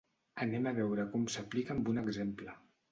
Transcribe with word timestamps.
Anem 0.45 0.69
a 0.71 0.73
veure 0.79 1.05
com 1.13 1.29
s'aplica 1.37 1.77
amb 1.79 1.95
un 1.95 2.05
exemple. 2.07 2.63